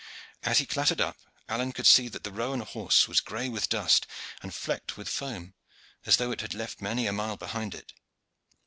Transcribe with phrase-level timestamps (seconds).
[0.41, 4.07] As he clattered up, Alleyne could see that the roan horse was gray with dust
[4.41, 5.53] and flecked with foam,
[6.07, 7.93] as though it had left many a mile behind it.